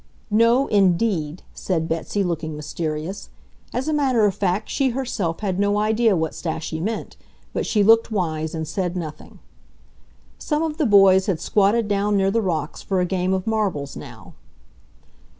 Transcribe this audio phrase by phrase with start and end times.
[0.31, 3.29] "No INDEED," said Betsy, looking mysterious.
[3.71, 7.17] As a matter of fact, she herself had no idea what Stashie meant,
[7.53, 9.37] but she looked wise and said nothing.
[10.39, 13.95] Some of the boys had squatted down near the rocks for a game of marbles
[13.95, 14.33] now.